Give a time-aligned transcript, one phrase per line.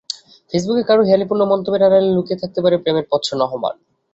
[0.51, 3.75] ফেসবুকে কারও হেঁয়ালিপূর্ণ মন্তব্যের আড়ালে লুকিয়ে থাকতে পারে প্রেমের প্রচ্ছন্ন আহ্বান।